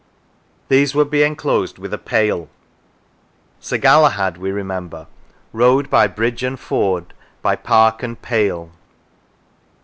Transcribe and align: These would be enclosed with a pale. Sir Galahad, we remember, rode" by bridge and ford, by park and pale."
These 0.67 0.95
would 0.95 1.11
be 1.11 1.21
enclosed 1.21 1.77
with 1.77 1.93
a 1.93 1.99
pale. 1.99 2.49
Sir 3.59 3.77
Galahad, 3.77 4.35
we 4.37 4.51
remember, 4.51 5.05
rode" 5.53 5.89
by 5.91 6.07
bridge 6.07 6.41
and 6.41 6.59
ford, 6.59 7.13
by 7.43 7.55
park 7.55 8.01
and 8.01 8.19
pale." 8.19 8.71